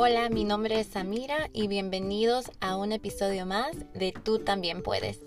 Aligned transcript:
Hola, 0.00 0.28
mi 0.28 0.44
nombre 0.44 0.78
es 0.78 0.86
Samira 0.86 1.50
y 1.52 1.66
bienvenidos 1.66 2.52
a 2.60 2.76
un 2.76 2.92
episodio 2.92 3.46
más 3.46 3.72
de 3.94 4.12
Tú 4.12 4.38
también 4.38 4.84
puedes. 4.84 5.18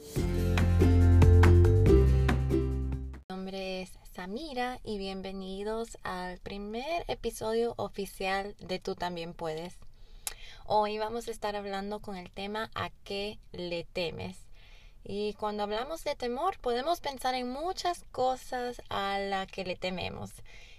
Mi 3.09 3.21
nombre 3.27 3.81
es 3.81 3.91
Samira 4.13 4.79
y 4.85 4.97
bienvenidos 4.97 5.97
al 6.03 6.39
primer 6.39 7.03
episodio 7.09 7.73
oficial 7.75 8.55
de 8.59 8.79
Tú 8.79 8.95
también 8.95 9.33
puedes. 9.33 9.77
Hoy 10.65 10.97
vamos 10.99 11.27
a 11.27 11.31
estar 11.31 11.57
hablando 11.57 11.99
con 11.99 12.15
el 12.15 12.31
tema 12.31 12.71
¿A 12.73 12.91
qué 13.03 13.39
le 13.51 13.83
temes? 13.83 14.37
Y 15.03 15.33
cuando 15.33 15.63
hablamos 15.63 16.05
de 16.05 16.15
temor 16.15 16.57
podemos 16.59 17.01
pensar 17.01 17.35
en 17.35 17.49
muchas 17.49 18.05
cosas 18.13 18.81
a 18.87 19.19
las 19.19 19.47
que 19.47 19.65
le 19.65 19.75
tememos. 19.75 20.31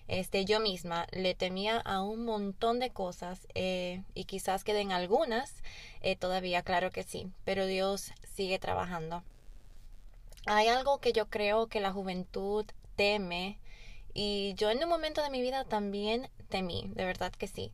Este, 0.08 0.44
yo 0.44 0.60
misma 0.60 1.06
le 1.12 1.34
temía 1.34 1.78
a 1.78 2.02
un 2.02 2.24
montón 2.24 2.78
de 2.80 2.90
cosas 2.90 3.46
eh, 3.54 4.02
y 4.14 4.24
quizás 4.24 4.64
queden 4.64 4.92
algunas 4.92 5.54
eh, 6.00 6.16
todavía, 6.16 6.62
claro 6.62 6.90
que 6.90 7.02
sí, 7.02 7.28
pero 7.44 7.66
Dios 7.66 8.12
sigue 8.34 8.58
trabajando. 8.58 9.22
Hay 10.46 10.68
algo 10.68 10.98
que 10.98 11.12
yo 11.12 11.30
creo 11.30 11.68
que 11.68 11.80
la 11.80 11.92
juventud 11.92 12.66
teme 12.96 13.58
y 14.12 14.54
yo 14.56 14.70
en 14.70 14.82
un 14.82 14.88
momento 14.88 15.22
de 15.22 15.30
mi 15.30 15.40
vida 15.40 15.64
también 15.64 16.28
temí, 16.48 16.90
de 16.94 17.04
verdad 17.04 17.32
que 17.32 17.46
sí. 17.46 17.72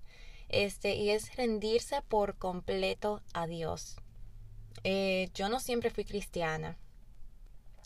Este, 0.49 0.95
y 0.95 1.11
es 1.11 1.37
rendirse 1.37 2.01
por 2.03 2.37
completo 2.37 3.23
a 3.35 3.47
Dios. 3.47 3.97
Eh, 4.85 5.29
yo 5.35 5.49
no 5.49 5.61
siempre 5.61 5.91
fui 5.91 6.05
cristiana 6.05 6.79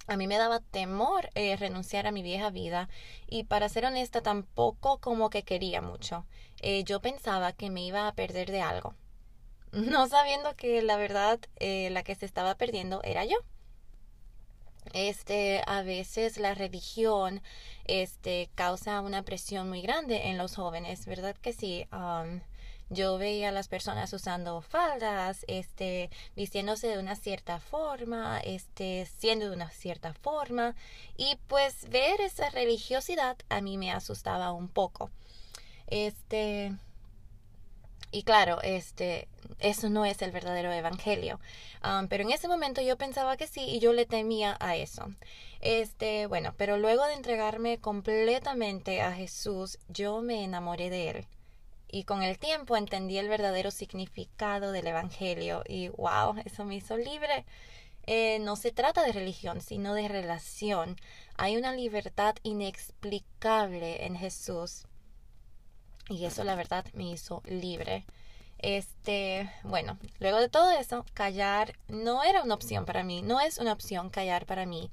a 0.06 0.16
mí 0.16 0.27
me 0.27 0.38
daba 0.38 0.61
temor 0.61 1.30
eh, 1.34 1.56
renunciar 1.56 2.06
a 2.06 2.12
mi 2.12 2.23
vieja 2.23 2.51
vida 2.51 2.88
y 3.29 3.45
para 3.45 3.69
ser 3.69 3.87
honesta 3.87 4.23
tampoco 4.23 4.98
como 4.98 5.30
que 5.30 5.42
quería 5.45 5.80
mucho. 5.80 6.27
Eh, 6.61 6.84
yo 6.84 7.01
pensaba 7.01 7.53
que 7.53 7.70
me 7.70 7.84
iba 7.84 8.06
a 8.08 8.14
perder 8.14 8.50
de 8.50 8.62
algo, 8.62 8.95
no 9.73 10.08
sabiendo 10.08 10.56
que 10.56 10.83
la 10.83 10.97
verdad 10.97 11.41
eh, 11.56 11.91
la 11.91 12.03
que 12.03 12.14
se 12.14 12.27
estaba 12.27 12.56
perdiendo 12.56 13.03
era 13.03 13.25
yo. 13.25 13.36
Este, 14.95 15.62
a 15.67 15.83
veces 15.83 16.39
la 16.39 16.55
religión, 16.55 17.41
este, 17.84 18.50
causa 18.55 19.00
una 19.00 19.23
presión 19.23 19.69
muy 19.69 19.80
grande 19.80 20.28
en 20.28 20.39
los 20.39 20.56
jóvenes, 20.56 21.06
¿verdad 21.06 21.36
que 21.36 21.53
sí? 21.53 21.86
Um, 21.92 22.41
yo 22.93 23.19
veía 23.19 23.48
a 23.48 23.53
las 23.53 23.69
personas 23.69 24.12
usando 24.12 24.61
faldas, 24.61 25.45
este, 25.48 26.11
vistiéndose 26.37 26.89
de 26.89 26.98
una 26.98 27.17
cierta 27.17 27.59
forma, 27.59 28.41
este, 28.41 29.07
siendo 29.19 29.48
de 29.48 29.57
una 29.57 29.71
cierta 29.71 30.12
forma, 30.15 30.75
y 31.17 31.39
pues 31.48 31.89
ver 31.89 32.20
esa 32.20 32.51
religiosidad 32.51 33.37
a 33.48 33.61
mí 33.61 33.79
me 33.79 33.93
asustaba 33.93 34.53
un 34.53 34.69
poco. 34.69 35.11
Este, 35.87 36.73
y 38.11 38.25
claro, 38.25 38.61
este, 38.63 39.29
eso 39.59 39.89
no 39.89 40.05
es 40.05 40.20
el 40.23 40.33
verdadero 40.33 40.73
evangelio. 40.73 41.41
Um, 41.85 42.09
pero 42.09 42.25
en 42.25 42.31
ese 42.31 42.48
momento 42.48 42.83
yo 42.83 42.97
pensaba 42.98 43.37
que 43.37 43.47
sí 43.47 43.63
y 43.63 43.81
yo 43.81 43.93
le 43.93 44.07
temía 44.07 44.57
a 44.61 44.77
eso. 44.77 45.07
Este, 45.61 46.27
bueno, 46.27 46.55
pero 46.57 46.77
luego 46.77 47.05
de 47.07 47.15
entregarme 47.15 47.79
completamente 47.79 49.01
a 49.01 49.13
Jesús, 49.13 49.79
yo 49.89 50.20
me 50.20 50.45
enamoré 50.45 50.91
de 50.91 51.11
él 51.11 51.27
y 51.93 52.05
con 52.05 52.23
el 52.23 52.39
tiempo 52.39 52.77
entendí 52.77 53.19
el 53.19 53.29
verdadero 53.29 53.71
significado 53.71 54.73
del 54.73 54.87
Evangelio 54.87 55.62
y 55.69 55.89
wow, 55.91 56.35
eso 56.47 56.65
me 56.65 56.77
hizo 56.77 56.97
libre. 56.97 57.45
Eh, 58.07 58.39
no 58.41 58.57
se 58.57 58.73
trata 58.73 59.05
de 59.05 59.12
religión, 59.12 59.61
sino 59.61 59.93
de 59.95 60.09
relación. 60.09 60.97
Hay 61.37 61.59
una 61.59 61.73
libertad 61.75 62.35
inexplicable 62.43 64.07
en 64.07 64.17
Jesús. 64.17 64.87
Y 66.09 66.25
eso 66.25 66.45
la 66.45 66.55
verdad 66.55 66.87
me 66.95 67.11
hizo 67.11 67.43
libre. 67.45 68.07
Este, 68.59 69.51
bueno, 69.63 69.98
luego 70.19 70.39
de 70.41 70.48
todo 70.48 70.70
eso, 70.70 71.05
callar 71.13 71.75
no 71.89 72.23
era 72.25 72.42
una 72.42 72.55
opción 72.55 72.86
para 72.86 73.05
mí, 73.05 73.20
no 73.20 73.41
es 73.41 73.58
una 73.58 73.73
opción 73.75 74.08
callar 74.08 74.47
para 74.47 74.64
mí. 74.64 74.91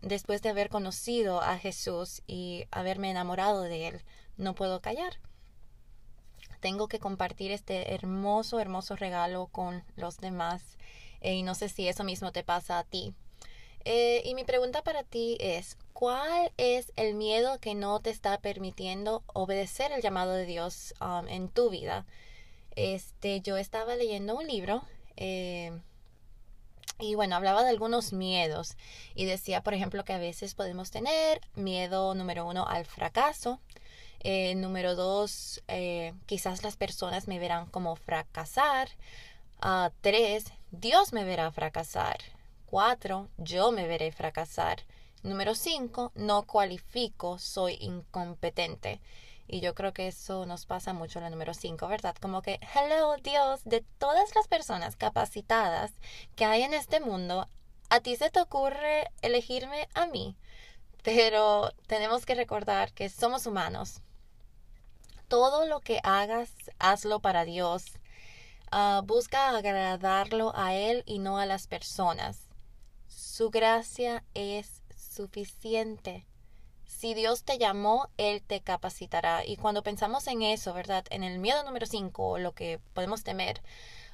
después 0.00 0.40
de 0.40 0.48
haber 0.48 0.70
conocido 0.70 1.42
a 1.42 1.58
Jesús 1.58 2.22
y 2.26 2.66
haberme 2.70 3.10
enamorado 3.10 3.62
de 3.62 3.88
Él, 3.88 4.02
no 4.36 4.54
puedo 4.54 4.80
callar 4.80 5.18
tengo 6.60 6.88
que 6.88 6.98
compartir 6.98 7.50
este 7.50 7.94
hermoso, 7.94 8.60
hermoso 8.60 8.96
regalo 8.96 9.46
con 9.46 9.84
los 9.96 10.18
demás. 10.18 10.62
Eh, 11.20 11.34
y 11.34 11.42
no 11.42 11.54
sé 11.54 11.68
si 11.68 11.88
eso 11.88 12.04
mismo 12.04 12.32
te 12.32 12.44
pasa 12.44 12.78
a 12.78 12.84
ti. 12.84 13.14
Eh, 13.84 14.22
y 14.24 14.34
mi 14.34 14.44
pregunta 14.44 14.82
para 14.82 15.02
ti 15.02 15.36
es, 15.40 15.78
¿cuál 15.92 16.52
es 16.56 16.92
el 16.96 17.14
miedo 17.14 17.58
que 17.58 17.74
no 17.74 18.00
te 18.00 18.10
está 18.10 18.38
permitiendo 18.38 19.22
obedecer 19.32 19.92
el 19.92 20.02
llamado 20.02 20.32
de 20.32 20.44
Dios 20.46 20.94
um, 21.00 21.26
en 21.28 21.48
tu 21.48 21.70
vida? 21.70 22.04
Este, 22.76 23.40
yo 23.40 23.56
estaba 23.56 23.96
leyendo 23.96 24.36
un 24.36 24.46
libro 24.46 24.82
eh, 25.16 25.72
y 27.00 27.14
bueno, 27.14 27.36
hablaba 27.36 27.62
de 27.62 27.70
algunos 27.70 28.12
miedos 28.12 28.76
y 29.14 29.24
decía, 29.24 29.62
por 29.62 29.74
ejemplo, 29.74 30.04
que 30.04 30.12
a 30.12 30.18
veces 30.18 30.54
podemos 30.54 30.90
tener 30.90 31.40
miedo 31.54 32.14
número 32.14 32.46
uno 32.46 32.66
al 32.66 32.84
fracaso, 32.84 33.60
eh, 34.20 34.54
número 34.54 34.94
dos, 34.94 35.62
eh, 35.68 36.14
quizás 36.26 36.62
las 36.62 36.76
personas 36.76 37.28
me 37.28 37.38
verán 37.38 37.66
como 37.66 37.96
fracasar. 37.96 38.88
Uh, 39.62 39.90
tres, 40.00 40.52
Dios 40.70 41.12
me 41.12 41.24
verá 41.24 41.50
fracasar. 41.50 42.18
Cuatro, 42.66 43.28
yo 43.38 43.72
me 43.72 43.86
veré 43.86 44.12
fracasar. 44.12 44.82
Número 45.22 45.54
cinco, 45.54 46.12
no 46.14 46.44
cualifico, 46.44 47.38
soy 47.38 47.76
incompetente. 47.80 49.00
Y 49.46 49.60
yo 49.60 49.74
creo 49.74 49.92
que 49.92 50.08
eso 50.08 50.46
nos 50.46 50.66
pasa 50.66 50.92
mucho 50.92 51.18
en 51.18 51.24
la 51.24 51.30
número 51.30 51.54
cinco, 51.54 51.88
¿verdad? 51.88 52.14
Como 52.20 52.42
que, 52.42 52.60
hello 52.74 53.16
Dios, 53.16 53.62
de 53.64 53.80
todas 53.98 54.34
las 54.34 54.46
personas 54.46 54.94
capacitadas 54.96 55.92
que 56.36 56.44
hay 56.44 56.62
en 56.62 56.74
este 56.74 57.00
mundo, 57.00 57.48
a 57.88 58.00
ti 58.00 58.16
se 58.16 58.30
te 58.30 58.40
ocurre 58.40 59.10
elegirme 59.22 59.88
a 59.94 60.06
mí. 60.06 60.36
Pero 61.02 61.72
tenemos 61.86 62.26
que 62.26 62.34
recordar 62.34 62.92
que 62.92 63.08
somos 63.08 63.46
humanos 63.46 64.02
todo 65.28 65.66
lo 65.66 65.80
que 65.80 66.00
hagas, 66.02 66.50
hazlo 66.78 67.20
para 67.20 67.44
Dios. 67.44 67.84
Ah, 68.70 69.02
busca 69.04 69.50
agradarlo 69.50 70.52
a 70.54 70.74
Él 70.74 71.02
y 71.06 71.18
no 71.20 71.38
a 71.38 71.46
las 71.46 71.66
personas. 71.66 72.48
Su 73.06 73.50
gracia 73.50 74.24
es 74.34 74.82
suficiente. 74.96 76.26
Si 76.84 77.14
Dios 77.14 77.44
te 77.44 77.58
llamó, 77.58 78.08
Él 78.16 78.42
te 78.42 78.60
capacitará. 78.60 79.44
Y 79.46 79.56
cuando 79.56 79.82
pensamos 79.82 80.26
en 80.26 80.42
eso, 80.42 80.74
¿verdad? 80.74 81.04
En 81.10 81.22
el 81.22 81.38
miedo 81.38 81.62
número 81.62 81.86
5, 81.86 82.38
lo 82.38 82.52
que 82.52 82.80
podemos 82.92 83.22
temer, 83.22 83.62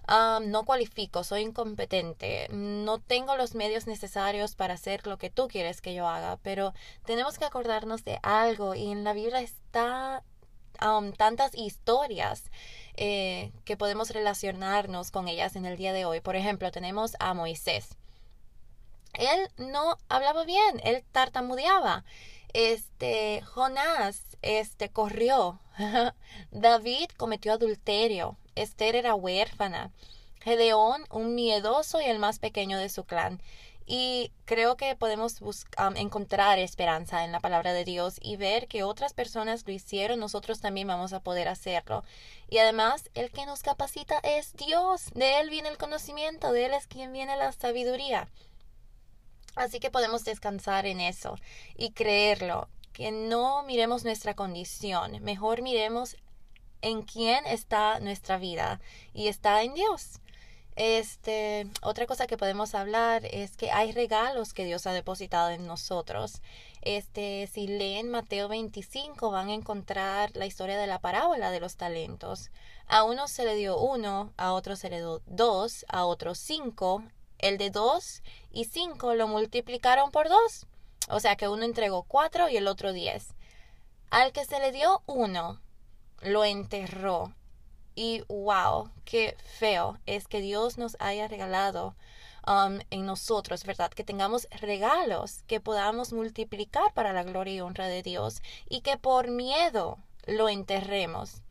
ah, 0.06 0.40
no 0.44 0.64
cualifico, 0.64 1.24
soy 1.24 1.42
incompetente, 1.42 2.48
no 2.50 2.98
tengo 3.00 3.36
los 3.36 3.54
medios 3.54 3.86
necesarios 3.86 4.54
para 4.54 4.74
hacer 4.74 5.06
lo 5.06 5.18
que 5.18 5.30
tú 5.30 5.48
quieres 5.48 5.80
que 5.80 5.94
yo 5.94 6.06
haga, 6.08 6.36
pero 6.42 6.74
tenemos 7.06 7.38
que 7.38 7.44
acordarnos 7.44 8.04
de 8.04 8.18
algo 8.22 8.74
y 8.74 8.90
en 8.90 9.04
la 9.04 9.14
Biblia 9.14 9.40
está 9.40 10.22
Tantas 11.16 11.54
historias 11.54 12.50
eh, 12.96 13.52
que 13.64 13.76
podemos 13.76 14.10
relacionarnos 14.10 15.10
con 15.10 15.28
ellas 15.28 15.56
en 15.56 15.66
el 15.66 15.76
día 15.76 15.92
de 15.92 16.04
hoy. 16.04 16.20
Por 16.20 16.36
ejemplo, 16.36 16.70
tenemos 16.70 17.16
a 17.18 17.34
Moisés. 17.34 17.96
Él 19.14 19.48
no 19.58 19.98
hablaba 20.08 20.44
bien, 20.44 20.80
él 20.82 21.04
tartamudeaba. 21.12 22.04
Este, 22.52 23.42
Jonás, 23.42 24.22
este, 24.42 24.90
corrió. 24.90 25.60
David 26.50 27.10
cometió 27.16 27.52
adulterio. 27.52 28.36
Esther 28.54 28.96
era 28.96 29.14
huérfana. 29.14 29.90
Gedeón, 30.40 31.04
un 31.10 31.34
miedoso 31.34 32.00
y 32.00 32.04
el 32.04 32.18
más 32.18 32.38
pequeño 32.38 32.78
de 32.78 32.88
su 32.88 33.04
clan. 33.04 33.40
Y 33.86 34.32
creo 34.46 34.76
que 34.76 34.96
podemos 34.96 35.40
encontrar 35.96 36.58
esperanza 36.58 37.24
en 37.24 37.32
la 37.32 37.40
palabra 37.40 37.72
de 37.72 37.84
Dios 37.84 38.18
y 38.22 38.36
ver 38.36 38.66
que 38.66 38.82
otras 38.82 39.12
personas 39.12 39.64
lo 39.66 39.72
hicieron, 39.72 40.20
nosotros 40.20 40.60
también 40.60 40.88
vamos 40.88 41.12
a 41.12 41.20
poder 41.20 41.48
hacerlo. 41.48 42.02
Y 42.48 42.58
además, 42.58 43.10
el 43.14 43.30
que 43.30 43.46
nos 43.46 43.62
capacita 43.62 44.18
es 44.22 44.54
Dios. 44.54 45.10
De 45.14 45.40
Él 45.40 45.50
viene 45.50 45.68
el 45.68 45.78
conocimiento, 45.78 46.52
de 46.52 46.66
Él 46.66 46.74
es 46.74 46.86
quien 46.86 47.12
viene 47.12 47.36
la 47.36 47.52
sabiduría. 47.52 48.28
Así 49.56 49.80
que 49.80 49.90
podemos 49.90 50.24
descansar 50.24 50.86
en 50.86 51.00
eso 51.00 51.36
y 51.76 51.92
creerlo, 51.92 52.68
que 52.92 53.12
no 53.12 53.62
miremos 53.64 54.04
nuestra 54.04 54.34
condición, 54.34 55.22
mejor 55.22 55.62
miremos 55.62 56.16
en 56.80 57.02
quién 57.02 57.46
está 57.46 57.98
nuestra 58.00 58.38
vida 58.38 58.80
y 59.12 59.28
está 59.28 59.62
en 59.62 59.74
Dios. 59.74 60.20
Este, 60.76 61.68
otra 61.82 62.06
cosa 62.06 62.26
que 62.26 62.36
podemos 62.36 62.74
hablar 62.74 63.24
es 63.26 63.56
que 63.56 63.70
hay 63.70 63.92
regalos 63.92 64.52
que 64.52 64.64
Dios 64.64 64.86
ha 64.86 64.92
depositado 64.92 65.50
en 65.50 65.66
nosotros. 65.66 66.42
Este, 66.82 67.48
si 67.52 67.68
leen 67.68 68.10
Mateo 68.10 68.48
25 68.48 69.30
van 69.30 69.50
a 69.50 69.54
encontrar 69.54 70.32
la 70.34 70.46
historia 70.46 70.76
de 70.76 70.88
la 70.88 70.98
parábola 70.98 71.52
de 71.52 71.60
los 71.60 71.76
talentos. 71.76 72.50
A 72.88 73.04
uno 73.04 73.28
se 73.28 73.44
le 73.44 73.54
dio 73.54 73.78
uno, 73.78 74.32
a 74.36 74.52
otro 74.52 74.74
se 74.74 74.90
le 74.90 74.96
dio 74.96 75.22
dos, 75.26 75.86
a 75.88 76.04
otro 76.06 76.34
cinco. 76.34 77.04
El 77.38 77.56
de 77.56 77.70
dos 77.70 78.22
y 78.50 78.64
cinco 78.64 79.14
lo 79.14 79.28
multiplicaron 79.28 80.10
por 80.10 80.28
dos. 80.28 80.66
O 81.08 81.20
sea 81.20 81.36
que 81.36 81.48
uno 81.48 81.64
entregó 81.64 82.02
cuatro 82.02 82.48
y 82.48 82.56
el 82.56 82.66
otro 82.66 82.92
diez. 82.92 83.34
Al 84.10 84.32
que 84.32 84.44
se 84.44 84.58
le 84.58 84.72
dio 84.72 85.02
uno, 85.06 85.60
lo 86.20 86.44
enterró 86.44 87.32
Y 87.94 88.22
wow, 88.28 88.90
qué 89.04 89.36
feo 89.58 89.98
es 90.06 90.26
que 90.26 90.40
Dios 90.40 90.78
nos 90.78 90.96
haya 90.98 91.28
regalado 91.28 91.94
um, 92.46 92.80
en 92.90 93.06
nosotros, 93.06 93.64
¿verdad? 93.64 93.90
Que 93.90 94.04
tengamos 94.04 94.48
regalos 94.60 95.42
que 95.46 95.60
podamos 95.60 96.12
multiplicar 96.12 96.92
para 96.94 97.12
la 97.12 97.22
gloria 97.22 97.54
y 97.54 97.60
honra 97.60 97.86
de 97.86 98.02
Dios 98.02 98.42
y 98.68 98.80
que 98.80 98.96
por 98.96 99.30
miedo 99.30 99.98
lo 100.26 100.48
enterremos. 100.48 101.43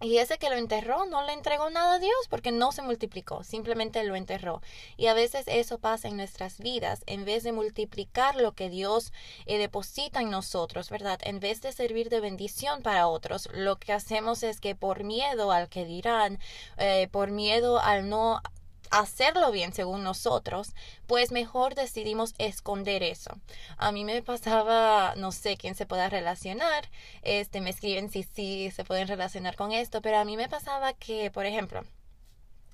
Y 0.00 0.18
ese 0.18 0.38
que 0.38 0.50
lo 0.50 0.56
enterró 0.56 1.06
no 1.06 1.24
le 1.24 1.32
entregó 1.32 1.70
nada 1.70 1.94
a 1.94 1.98
Dios 1.98 2.12
porque 2.28 2.50
no 2.50 2.72
se 2.72 2.82
multiplicó, 2.82 3.44
simplemente 3.44 4.02
lo 4.04 4.16
enterró. 4.16 4.60
Y 4.96 5.06
a 5.06 5.14
veces 5.14 5.44
eso 5.46 5.78
pasa 5.78 6.08
en 6.08 6.16
nuestras 6.16 6.58
vidas, 6.58 7.02
en 7.06 7.24
vez 7.24 7.44
de 7.44 7.52
multiplicar 7.52 8.34
lo 8.36 8.52
que 8.52 8.68
Dios 8.68 9.12
eh, 9.46 9.58
deposita 9.58 10.20
en 10.20 10.30
nosotros, 10.30 10.90
¿verdad? 10.90 11.20
En 11.22 11.38
vez 11.38 11.62
de 11.62 11.72
servir 11.72 12.08
de 12.08 12.20
bendición 12.20 12.82
para 12.82 13.06
otros, 13.06 13.48
lo 13.52 13.76
que 13.76 13.92
hacemos 13.92 14.42
es 14.42 14.60
que 14.60 14.74
por 14.74 15.04
miedo 15.04 15.52
al 15.52 15.68
que 15.68 15.84
dirán, 15.84 16.40
eh, 16.76 17.08
por 17.10 17.30
miedo 17.30 17.78
al 17.78 18.08
no 18.08 18.40
hacerlo 19.00 19.50
bien 19.50 19.72
según 19.72 20.04
nosotros, 20.04 20.74
pues 21.06 21.32
mejor 21.32 21.74
decidimos 21.74 22.34
esconder 22.38 23.02
eso. 23.02 23.32
A 23.76 23.92
mí 23.92 24.04
me 24.04 24.22
pasaba, 24.22 25.14
no 25.16 25.32
sé 25.32 25.56
quién 25.56 25.74
se 25.74 25.86
pueda 25.86 26.08
relacionar, 26.08 26.88
este 27.22 27.60
me 27.60 27.70
escriben 27.70 28.10
si 28.10 28.22
sí 28.22 28.70
se 28.70 28.84
pueden 28.84 29.08
relacionar 29.08 29.56
con 29.56 29.72
esto, 29.72 30.00
pero 30.00 30.18
a 30.18 30.24
mí 30.24 30.36
me 30.36 30.48
pasaba 30.48 30.92
que, 30.92 31.30
por 31.30 31.44
ejemplo, 31.44 31.82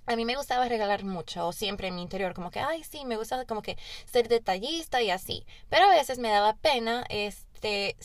a 0.07 0.17
mí 0.17 0.25
me 0.25 0.37
gustaba 0.37 0.69
regalar 0.69 1.05
mucho, 1.05 1.47
o 1.47 1.53
siempre 1.53 1.89
en 1.89 1.95
mi 1.95 2.03
interior, 2.03 2.35
como 2.35 2.51
que, 2.51 2.61
ay, 2.61 2.85
sí, 2.85 3.05
me 3.05 3.17
gusta 3.17 3.45
como 3.47 3.63
que 3.63 3.79
ser 4.05 4.29
detallista 4.29 5.01
y 5.03 5.11
así. 5.11 5.47
Pero 5.69 5.87
a 5.87 5.95
veces 5.95 6.19
me 6.19 6.31
daba 6.31 6.55
pena, 6.55 7.05
este, 7.09 7.97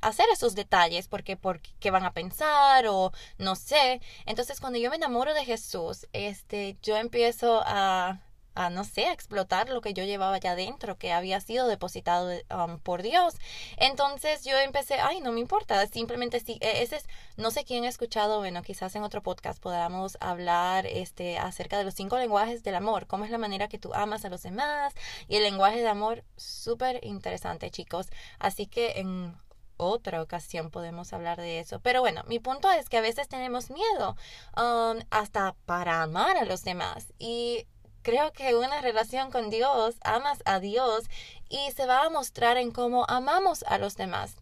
hacer 0.00 0.26
esos 0.32 0.54
detalles 0.54 1.08
porque 1.08 1.36
porque 1.36 1.90
van 1.90 2.04
a 2.04 2.12
pensar 2.12 2.86
o 2.88 3.12
no 3.38 3.56
sé. 3.56 4.00
Entonces 4.26 4.60
cuando 4.60 4.78
yo 4.78 4.90
me 4.90 4.96
enamoro 4.96 5.34
de 5.34 5.44
Jesús, 5.44 6.06
este, 6.12 6.76
yo 6.82 6.96
empiezo 6.96 7.62
a 7.64 8.20
a 8.56 8.70
no 8.70 8.84
sé, 8.84 9.06
a 9.06 9.12
explotar 9.12 9.68
lo 9.68 9.80
que 9.80 9.94
yo 9.94 10.04
llevaba 10.04 10.38
ya 10.38 10.56
dentro, 10.56 10.98
que 10.98 11.12
había 11.12 11.40
sido 11.40 11.68
depositado 11.68 12.30
um, 12.50 12.78
por 12.80 13.02
Dios. 13.02 13.34
Entonces 13.76 14.44
yo 14.44 14.58
empecé, 14.58 14.94
ay, 14.94 15.20
no 15.20 15.32
me 15.32 15.40
importa, 15.40 15.86
simplemente 15.86 16.40
sí, 16.40 16.58
e, 16.60 16.82
ese 16.82 16.96
es, 16.96 17.04
no 17.36 17.50
sé 17.50 17.64
quién 17.64 17.84
ha 17.84 17.88
escuchado, 17.88 18.38
bueno, 18.38 18.62
quizás 18.62 18.96
en 18.96 19.02
otro 19.04 19.22
podcast 19.22 19.60
podamos 19.60 20.16
hablar 20.20 20.86
este, 20.86 21.38
acerca 21.38 21.78
de 21.78 21.84
los 21.84 21.94
cinco 21.94 22.18
lenguajes 22.18 22.62
del 22.62 22.74
amor, 22.74 23.06
cómo 23.06 23.24
es 23.24 23.30
la 23.30 23.38
manera 23.38 23.68
que 23.68 23.78
tú 23.78 23.94
amas 23.94 24.24
a 24.24 24.30
los 24.30 24.42
demás 24.42 24.94
y 25.28 25.36
el 25.36 25.42
lenguaje 25.42 25.80
de 25.80 25.88
amor, 25.88 26.24
súper 26.36 27.04
interesante, 27.04 27.70
chicos. 27.70 28.08
Así 28.38 28.66
que 28.66 29.00
en 29.00 29.34
otra 29.76 30.22
ocasión 30.22 30.70
podemos 30.70 31.12
hablar 31.12 31.38
de 31.38 31.60
eso. 31.60 31.80
Pero 31.80 32.00
bueno, 32.00 32.22
mi 32.26 32.38
punto 32.38 32.70
es 32.70 32.88
que 32.88 32.96
a 32.98 33.02
veces 33.02 33.28
tenemos 33.28 33.70
miedo 33.70 34.16
um, 34.56 34.98
hasta 35.10 35.54
para 35.66 36.02
amar 36.02 36.36
a 36.36 36.44
los 36.44 36.64
demás. 36.64 37.12
Y 37.18 37.66
creo 38.06 38.32
que 38.32 38.54
una 38.54 38.80
relación 38.80 39.32
con 39.32 39.50
Dios, 39.50 39.96
amas 40.00 40.40
a 40.44 40.60
Dios 40.60 41.10
y 41.48 41.72
se 41.72 41.86
va 41.86 42.04
a 42.04 42.08
mostrar 42.08 42.56
en 42.56 42.70
cómo 42.70 43.04
amamos 43.08 43.64
a 43.64 43.78
los 43.78 43.96
demás. 43.96 44.36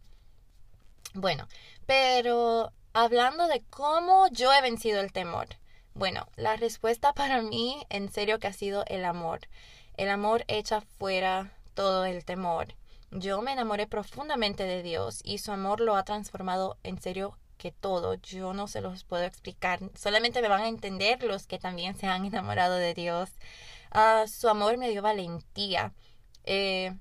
Bueno, 1.15 1.49
pero 1.87 2.75
hablando 2.93 3.47
de 3.47 3.63
cómo 3.71 4.29
yo 4.29 4.53
he 4.53 4.61
vencido 4.61 5.01
el 5.01 5.13
temor. 5.13 5.49
Bueno, 5.95 6.29
la 6.37 6.57
respuesta 6.57 7.13
para 7.15 7.41
mí 7.41 7.87
en 7.89 8.13
serio 8.13 8.39
que 8.39 8.49
ha 8.49 8.53
sido 8.53 8.85
el 8.87 9.03
amor. 9.03 9.49
El 9.97 10.11
amor 10.11 10.45
echa 10.47 10.83
fuera 10.83 11.51
todo 11.73 12.05
el 12.05 12.27
temor. 12.27 12.75
Yo 13.13 13.41
me 13.41 13.53
enamoré 13.53 13.87
profundamente 13.87 14.65
de 14.65 14.83
Dios 14.83 15.23
y 15.25 15.39
su 15.39 15.53
amor 15.53 15.81
lo 15.81 15.97
ha 15.97 16.05
transformado 16.05 16.77
en 16.83 17.01
serio 17.01 17.39
todo. 17.73 18.15
Yo 18.15 18.55
no 18.55 18.69
se 18.69 18.81
los 18.81 19.05
puedo 19.05 19.25
explicar. 19.25 19.81
Solamente 19.95 20.43
me 20.43 20.49
van 20.49 20.63
a 20.63 20.69
entender 20.69 21.23
los 21.25 21.47
que 21.47 21.59
también 21.59 21.97
se 21.97 22.07
han 22.07 22.25
enamorado 22.25 22.77
de 22.77 22.95
Dios. 22.95 23.31
Uh, 23.95 24.27
su 24.29 24.49
amor 24.49 24.77
me 24.77 24.91
dio 24.91 25.03
valentía. 25.03 25.93
Eh, 26.45 26.95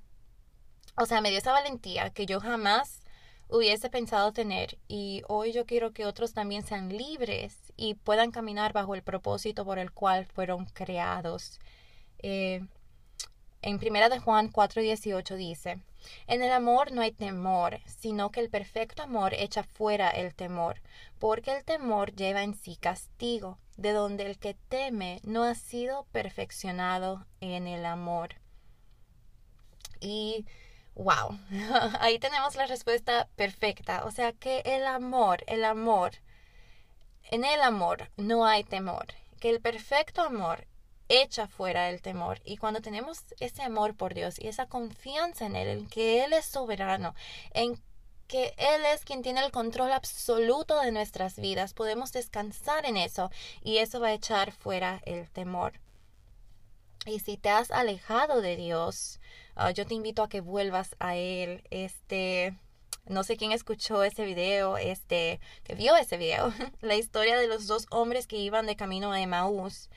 o 0.96 1.06
sea, 1.06 1.22
me 1.22 1.30
dio 1.30 1.40
esa 1.40 1.52
valentía 1.52 2.12
que 2.12 2.26
yo 2.26 2.40
jamás 2.40 3.02
hubiese 3.50 3.90
pensado 3.90 4.34
tener. 4.34 4.78
Y 4.88 5.22
hoy 5.28 5.52
yo 5.54 5.66
quiero 5.66 5.94
que 5.94 6.06
otros 6.06 6.34
también 6.34 6.66
sean 6.66 6.90
libres 6.90 7.56
y 7.78 7.96
puedan 7.96 8.32
caminar 8.32 8.74
bajo 8.74 8.96
el 8.96 9.04
propósito 9.04 9.66
por 9.66 9.80
el 9.80 9.92
cual 9.92 10.26
fueron 10.26 10.66
creados. 10.66 11.60
Eh, 12.20 12.66
en 13.62 13.80
primera 13.80 14.10
de 14.10 14.20
Juan 14.20 14.52
4:18 14.52 15.36
dice, 15.36 15.80
en 16.28 16.42
el 16.42 16.52
amor 16.52 16.92
no 16.92 17.02
hay 17.02 17.12
temor, 17.12 17.80
sino 17.86 18.32
que 18.32 18.40
el 18.40 18.50
perfecto 18.50 19.04
amor 19.04 19.34
echa 19.34 19.64
fuera 19.64 20.10
el 20.10 20.36
temor, 20.36 20.82
porque 21.20 21.56
el 21.56 21.64
temor 21.64 22.14
lleva 22.16 22.44
en 22.44 22.56
sí 22.56 22.76
castigo, 22.76 23.60
de 23.78 23.92
donde 23.92 24.26
el 24.26 24.38
que 24.38 24.54
teme 24.54 25.20
no 25.24 25.44
ha 25.44 25.56
sido 25.56 26.06
perfeccionado 26.12 27.26
en 27.42 27.68
el 27.68 27.86
amor. 27.86 28.36
Y 30.00 30.46
wow, 30.96 31.38
ahí 32.00 32.20
tenemos 32.20 32.56
la 32.56 32.66
respuesta 32.66 33.28
perfecta. 33.36 34.06
O 34.06 34.12
sea 34.12 34.34
que 34.34 34.62
el 34.66 34.86
amor, 34.86 35.44
el 35.48 35.66
amor, 35.66 36.12
en 37.32 37.46
el 37.46 37.62
amor 37.62 38.10
no 38.18 38.46
hay 38.46 38.64
temor, 38.64 39.08
que 39.40 39.50
el 39.50 39.62
perfecto 39.62 40.22
amor 40.22 40.68
echa 41.10 41.48
fuera 41.48 41.90
el 41.90 42.02
temor. 42.02 42.42
Y 42.46 42.58
cuando 42.58 42.82
tenemos 42.82 43.24
ese 43.40 43.62
amor 43.64 43.96
por 43.96 44.14
Dios 44.14 44.40
y 44.40 44.48
esa 44.48 44.68
confianza 44.68 45.46
en 45.46 45.56
Él, 45.56 45.68
en 45.68 45.88
que 45.88 46.24
Él 46.24 46.34
es 46.34 46.46
soberano, 46.46 47.16
en 47.54 47.80
que 48.28 48.54
Él 48.58 48.82
es 48.94 49.06
quien 49.06 49.22
tiene 49.22 49.44
el 49.44 49.52
control 49.52 49.92
absoluto 49.92 50.80
de 50.80 50.92
nuestras 50.92 51.38
vidas, 51.38 51.74
podemos 51.74 52.12
descansar 52.12 52.86
en 52.86 52.98
eso 52.98 53.30
y 53.62 53.78
eso 53.78 54.00
va 54.00 54.08
a 54.08 54.14
echar 54.14 54.52
fuera 54.52 55.02
el 55.06 55.30
temor. 55.30 55.80
Y 57.06 57.20
si 57.20 57.38
te 57.38 57.50
has 57.50 57.70
alejado 57.72 58.42
de 58.42 58.56
Dios, 58.56 59.20
ah, 59.56 59.72
yo 59.72 59.86
te 59.86 59.94
invito 59.94 60.24
a 60.24 60.30
que 60.30 60.40
vuelvas 60.40 60.96
a 61.00 61.16
Él. 61.18 61.64
Este, 61.70 62.58
no 63.06 63.24
sé 63.24 63.36
quién 63.36 63.52
escuchó 63.52 64.04
ese 64.04 64.24
video, 64.24 64.78
este, 64.78 65.42
que 65.64 65.76
vio 65.76 65.98
ese 65.98 66.16
video, 66.18 66.54
la 66.82 66.96
historia 66.96 67.38
de 67.38 67.48
los 67.48 67.68
dos 67.68 67.88
hombres 67.90 68.26
que 68.26 68.38
iban 68.38 68.66
de 68.66 68.78
camino 68.78 69.12
a 69.12 69.20
Emaús 69.20 69.90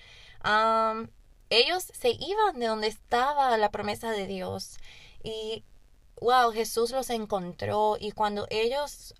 ellos 1.51 1.83
se 1.93 2.11
iban 2.11 2.59
de 2.59 2.67
donde 2.67 2.87
estaba 2.87 3.57
la 3.57 3.71
promesa 3.71 4.11
de 4.11 4.27
Dios 4.27 4.79
y 5.23 5.65
wow, 6.21 6.51
Jesús 6.53 6.91
los 6.93 7.11
encontró 7.11 7.97
y 7.99 8.13
cuando 8.13 8.47
ellos 8.51 9.15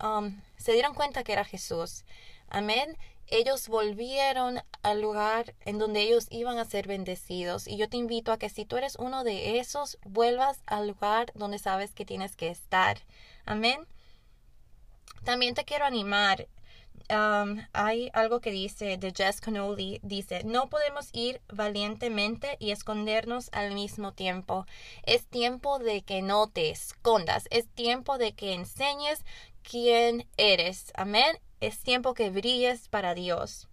se 0.57 0.73
dieron 0.73 0.93
cuenta 0.93 1.23
que 1.23 1.33
era 1.33 1.45
Jesús, 1.45 2.05
amén, 2.49 2.97
ellos 3.27 3.67
volvieron 3.67 4.61
al 4.83 5.01
lugar 5.01 5.53
en 5.65 5.77
donde 5.77 6.01
ellos 6.01 6.27
iban 6.29 6.59
a 6.59 6.65
ser 6.65 6.87
bendecidos. 6.87 7.67
Y 7.67 7.75
yo 7.75 7.89
te 7.89 7.97
invito 7.97 8.31
a 8.31 8.37
que 8.37 8.49
si 8.49 8.65
tú 8.65 8.77
eres 8.77 8.95
uno 8.95 9.25
de 9.25 9.59
esos, 9.59 9.99
vuelvas 10.05 10.61
al 10.65 10.87
lugar 10.87 11.31
donde 11.35 11.59
sabes 11.59 11.93
que 11.93 12.05
tienes 12.05 12.37
que 12.37 12.47
estar. 12.47 12.99
Amén. 13.45 13.85
También 15.25 15.55
te 15.55 15.65
quiero 15.65 15.83
animar 15.83 16.47
hay 17.09 18.09
algo 18.13 18.41
que 18.41 18.51
dice 18.51 18.97
de 18.97 19.13
Jess 19.15 19.41
Connolly, 19.41 19.99
dice, 20.03 20.43
no 20.43 20.69
podemos 20.69 21.09
ir 21.13 21.41
valientemente 21.47 22.57
y 22.59 22.71
escondernos 22.71 23.49
al 23.51 23.73
mismo 23.73 24.13
tiempo. 24.13 24.65
Es 25.03 25.25
tiempo 25.25 25.79
de 25.79 26.01
que 26.01 26.21
no 26.21 26.47
te 26.47 26.69
escondas, 26.69 27.47
es 27.51 27.67
tiempo 27.67 28.17
de 28.17 28.33
que 28.33 28.53
enseñes 28.53 29.23
quién 29.63 30.27
eres. 30.37 30.91
Amén. 30.95 31.37
Es 31.59 31.79
tiempo 31.79 32.13
que 32.13 32.29
brilles 32.29 32.87
para 32.87 33.13
Dios. 33.15 33.67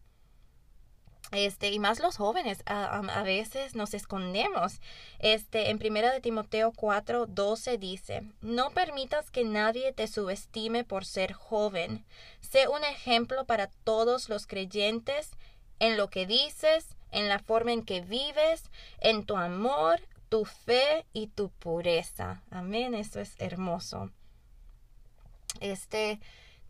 Este, 1.35 1.71
y 1.71 1.81
más 1.81 1.99
los 1.99 2.17
jóvenes, 2.17 2.63
a, 2.67 3.23
veces 3.25 3.75
nos 3.75 3.93
escondemos. 3.93 4.81
Este, 5.19 5.71
en 5.71 5.79
primera 5.79 6.13
de 6.13 6.21
Timoteo 6.21 6.73
4, 6.73 7.27
12 7.27 7.79
dice, 7.79 8.23
no 8.41 8.71
permitas 8.71 9.31
que 9.31 9.43
nadie 9.43 9.93
te 9.93 10.07
subestime 10.07 10.85
por 10.85 11.05
ser 11.05 11.33
joven. 11.33 12.05
Sé 12.41 12.69
un 12.69 12.85
ejemplo 12.85 13.45
para 13.47 13.67
todos 13.83 14.29
los 14.29 14.47
creyentes 14.47 15.31
en 15.81 15.97
lo 15.97 16.09
que 16.09 16.27
dices, 16.27 16.97
en 17.11 17.29
la 17.29 17.41
forma 17.41 17.73
en 17.73 17.85
que 17.85 18.01
vives, 18.01 18.71
en 19.01 19.25
tu 19.25 19.37
amor, 19.37 20.01
tu 20.29 20.45
fe 20.45 21.05
y 21.13 21.27
tu 21.27 21.51
pureza. 21.51 22.43
Amén, 22.51 22.95
eso 22.95 23.21
es 23.21 23.35
hermoso. 23.39 24.11
Este, 25.61 26.21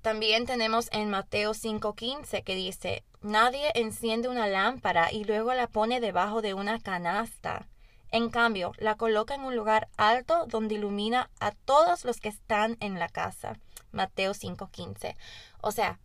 también 0.05 0.45
tenemos 0.45 0.91
en 0.93 1.09
Mateo 1.09 1.55
5:15 1.55 2.43
que 2.45 2.55
dice, 2.55 3.05
Nadie 3.23 3.73
enciende 3.75 4.29
una 4.29 4.47
lámpara 4.47 5.11
y 5.11 5.25
luego 5.25 5.55
la 5.55 5.67
pone 5.67 5.99
debajo 5.99 6.43
de 6.43 6.53
una 6.53 6.79
canasta. 6.79 7.69
En 8.11 8.29
cambio, 8.29 8.73
la 8.77 8.97
coloca 8.97 9.35
en 9.35 9.41
un 9.41 9.57
lugar 9.57 9.89
alto 9.97 10.45
donde 10.47 10.75
ilumina 10.75 11.31
a 11.41 11.53
todos 11.53 12.05
los 12.05 12.21
que 12.21 12.29
están 12.29 12.77
en 12.81 12.99
la 12.99 13.09
casa. 13.09 13.59
Mateo 13.93 14.35
5:15. 14.35 15.17
O 15.63 15.73
sea, 15.73 15.99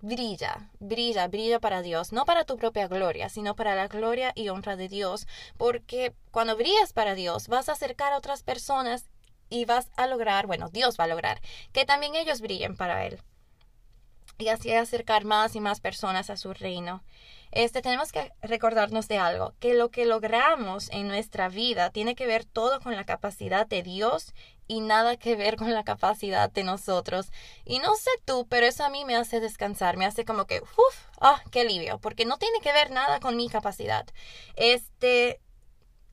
brilla, 0.00 0.68
brilla, 0.80 1.28
brilla 1.28 1.60
para 1.60 1.82
Dios, 1.82 2.10
no 2.10 2.24
para 2.24 2.44
tu 2.44 2.56
propia 2.56 2.88
gloria, 2.88 3.28
sino 3.28 3.54
para 3.54 3.76
la 3.76 3.86
gloria 3.86 4.32
y 4.34 4.48
honra 4.48 4.74
de 4.74 4.88
Dios, 4.88 5.28
porque 5.56 6.12
cuando 6.32 6.56
brillas 6.56 6.92
para 6.92 7.14
Dios 7.14 7.46
vas 7.46 7.68
a 7.68 7.72
acercar 7.72 8.12
a 8.12 8.18
otras 8.18 8.42
personas 8.42 9.09
y 9.50 9.66
vas 9.66 9.90
a 9.96 10.06
lograr, 10.06 10.46
bueno, 10.46 10.70
Dios 10.70 10.96
va 10.98 11.04
a 11.04 11.08
lograr 11.08 11.40
que 11.72 11.84
también 11.84 12.14
ellos 12.14 12.40
brillen 12.40 12.76
para 12.76 13.04
Él. 13.04 13.20
y 14.38 14.48
así 14.48 14.72
acercar 14.72 15.26
más 15.26 15.54
y 15.54 15.60
más 15.60 15.80
personas 15.80 16.30
a 16.30 16.36
su 16.38 16.54
reino. 16.54 17.02
Este, 17.52 17.82
tenemos 17.82 18.12
que 18.12 18.32
recordarnos 18.40 19.06
de 19.08 19.18
algo, 19.18 19.54
que 19.58 19.74
lo 19.74 19.90
que 19.90 20.06
logramos 20.06 20.88
en 20.92 21.08
nuestra 21.08 21.48
vida 21.48 21.90
tiene 21.90 22.14
que 22.14 22.26
ver 22.26 22.44
todo 22.44 22.80
con 22.80 22.94
la 22.96 23.04
capacidad 23.04 23.66
de 23.66 23.82
Dios 23.82 24.32
y 24.68 24.80
nada 24.80 25.16
que 25.16 25.34
ver 25.34 25.56
con 25.56 25.74
la 25.74 25.82
capacidad 25.82 26.48
de 26.48 26.62
nosotros. 26.62 27.32
Y 27.64 27.80
no 27.80 27.96
sé 27.96 28.10
tú, 28.24 28.46
pero 28.48 28.66
eso 28.66 28.84
a 28.84 28.88
mí 28.88 29.04
me 29.04 29.16
hace 29.16 29.40
descansar, 29.40 29.96
me 29.96 30.06
hace 30.06 30.24
como 30.24 30.46
que, 30.46 30.60
uff, 30.60 30.96
ah, 31.20 31.42
qué 31.50 31.62
alivio, 31.62 31.98
porque 31.98 32.24
no 32.24 32.38
tiene 32.38 32.60
que 32.60 32.72
ver 32.72 32.92
nada 32.92 33.18
con 33.18 33.36
mi 33.36 33.48
capacidad. 33.48 34.06
Este, 34.54 35.40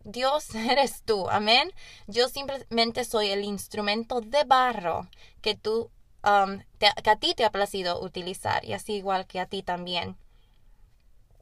Dios 0.08 0.56
eres 0.56 1.04
tú, 1.04 1.30
amén. 1.30 1.72
Yo 2.08 2.30
simplemente 2.30 3.04
soy 3.04 3.30
el 3.30 3.44
instrumento 3.44 4.22
de 4.22 4.46
barro 4.46 5.08
que 5.42 5.56
tú, 5.56 5.92
um, 6.24 6.62
que 6.80 7.10
a 7.10 7.16
ti 7.18 7.34
te 7.36 7.44
ha 7.44 7.52
placido 7.52 8.02
utilizar 8.02 8.64
y 8.64 8.74
así 8.74 8.94
igual 8.94 9.28
que 9.28 9.40
a 9.42 9.48
ti 9.48 9.64
también. 9.64 10.16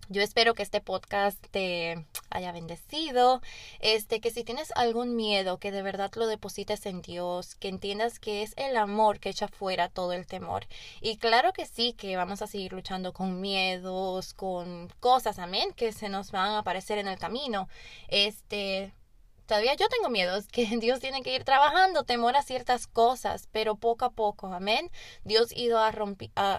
Yo 0.08 0.22
espero 0.22 0.54
que 0.54 0.62
este 0.62 0.82
podcast 0.82 1.44
te 1.50 2.06
haya 2.30 2.52
bendecido, 2.52 3.42
este 3.80 4.20
que 4.22 4.30
si 4.30 4.44
tienes 4.44 4.72
algún 4.76 5.16
miedo, 5.16 5.58
que 5.58 5.72
de 5.72 5.82
verdad 5.82 6.12
lo 6.16 6.28
deposites 6.28 6.86
en 6.86 7.02
Dios, 7.02 7.56
que 7.56 7.70
entiendas 7.70 8.20
que 8.20 8.44
es 8.44 8.54
el 8.58 8.78
amor 8.78 9.20
que 9.20 9.30
echa 9.30 9.48
fuera 9.48 9.90
todo 9.90 10.14
el 10.14 10.28
temor. 10.28 10.68
Y 11.02 11.18
claro 11.18 11.54
que 11.54 11.66
sí, 11.66 11.94
que 11.94 12.18
vamos 12.18 12.44
a 12.44 12.48
seguir 12.48 12.74
luchando 12.74 13.14
con 13.14 13.42
miedos, 13.42 14.36
con 14.36 14.90
cosas, 15.00 15.40
amén, 15.40 15.74
que 15.76 15.92
se 15.92 16.08
nos 16.10 16.32
van 16.32 16.52
a 16.52 16.60
aparecer 16.60 17.00
en 17.00 17.08
el 17.08 17.18
camino. 17.18 17.68
Este, 18.08 18.94
todavía 19.46 19.76
yo 19.76 19.88
tengo 19.90 20.10
miedos, 20.10 20.48
que 20.48 20.66
Dios 20.80 21.00
tiene 21.00 21.22
que 21.22 21.36
ir 21.36 21.44
trabajando, 21.44 22.04
temor 22.04 22.36
a 22.36 22.44
ciertas 22.44 22.88
cosas, 22.88 23.48
pero 23.52 23.76
poco 23.76 24.06
a 24.06 24.12
poco, 24.12 24.48
amén. 24.48 24.92
Dios, 25.24 25.52
ido 25.56 25.80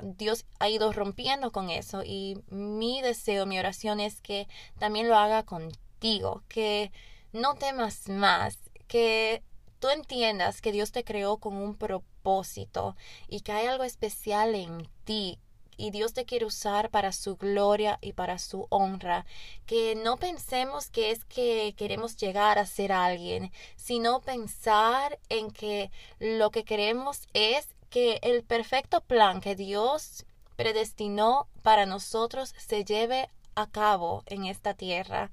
Dios 0.02 0.46
ha 0.58 0.68
ido 0.68 0.92
rompiendo 0.92 1.52
con 1.52 1.70
eso 1.70 2.02
y 2.04 2.38
mi 2.48 3.02
deseo, 3.02 3.46
mi 3.46 3.58
oración 3.58 4.00
es 4.00 4.20
que 4.20 4.48
también 4.78 5.08
lo 5.08 5.16
haga 5.16 5.42
contigo, 5.44 6.42
que 6.48 6.92
no 7.32 7.54
temas 7.54 8.08
más, 8.08 8.58
que 8.88 9.42
tú 9.78 9.88
entiendas 9.88 10.60
que 10.60 10.72
Dios 10.72 10.92
te 10.92 11.04
creó 11.04 11.38
con 11.38 11.56
un 11.56 11.76
propósito 11.76 12.96
y 13.28 13.40
que 13.40 13.52
hay 13.52 13.66
algo 13.66 13.84
especial 13.84 14.54
en 14.54 14.88
ti 15.04 15.38
y 15.76 15.90
Dios 15.90 16.12
te 16.12 16.24
quiere 16.24 16.44
usar 16.44 16.90
para 16.90 17.12
su 17.12 17.36
gloria 17.36 17.98
y 18.00 18.12
para 18.12 18.38
su 18.38 18.66
honra. 18.70 19.26
Que 19.66 19.94
no 19.94 20.16
pensemos 20.16 20.90
que 20.90 21.10
es 21.10 21.24
que 21.24 21.74
queremos 21.76 22.16
llegar 22.16 22.58
a 22.58 22.66
ser 22.66 22.92
alguien, 22.92 23.52
sino 23.76 24.20
pensar 24.20 25.18
en 25.28 25.50
que 25.50 25.90
lo 26.18 26.50
que 26.50 26.64
queremos 26.64 27.28
es 27.34 27.68
que 27.90 28.18
el 28.22 28.42
perfecto 28.42 29.00
plan 29.00 29.40
que 29.40 29.54
Dios 29.54 30.24
predestinó 30.56 31.48
para 31.62 31.86
nosotros 31.86 32.54
se 32.58 32.84
lleve 32.84 33.28
a 33.54 33.66
cabo 33.66 34.22
en 34.26 34.46
esta 34.46 34.74
tierra, 34.74 35.30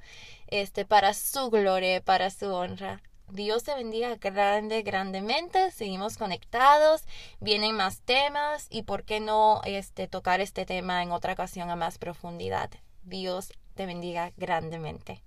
este 0.47 0.85
para 0.85 1.13
su 1.13 1.49
gloria, 1.49 2.01
para 2.01 2.29
su 2.29 2.53
honra. 2.53 3.01
Dios 3.33 3.63
te 3.63 3.73
bendiga 3.73 4.15
grande, 4.17 4.83
grandemente. 4.83 5.71
Seguimos 5.71 6.17
conectados. 6.17 7.01
Vienen 7.39 7.75
más 7.75 8.01
temas 8.01 8.67
y 8.69 8.83
por 8.83 9.05
qué 9.05 9.19
no 9.19 9.61
este, 9.65 10.07
tocar 10.07 10.39
este 10.39 10.67
tema 10.67 11.01
en 11.01 11.11
otra 11.11 11.33
ocasión 11.33 11.71
a 11.71 11.75
más 11.75 11.97
profundidad. 11.97 12.69
Dios 13.01 13.51
te 13.73 13.87
bendiga 13.87 14.33
grandemente. 14.37 15.23